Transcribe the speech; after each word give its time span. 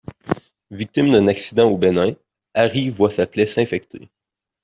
Victime 0.71 1.11
d'un 1.11 1.27
accident 1.27 1.69
au 1.69 1.77
Bénin, 1.77 2.15
Harry 2.55 2.89
voit 2.89 3.11
sa 3.11 3.27
plaie 3.27 3.45
s'infecter. 3.45 4.09